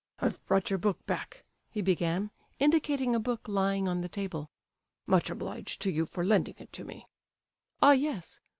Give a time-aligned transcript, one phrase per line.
[0.17, 4.49] "I've brought your book back," he began, indicating a book lying on the table.
[5.05, 7.05] "Much obliged to you for lending it to me."
[7.83, 8.39] "Ah, yes.